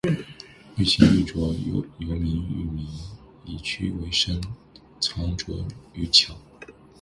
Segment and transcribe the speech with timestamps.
[0.77, 2.87] 欲清欲濁，用晦於明，
[3.45, 4.41] 以屈為伸，
[4.99, 5.55] 藏拙
[5.93, 6.33] 於巧